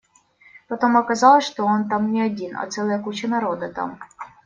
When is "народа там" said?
3.27-3.99